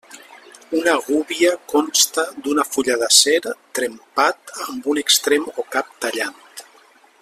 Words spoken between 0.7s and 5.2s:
Una gúbia consta d'una fulla d'acer trempat amb un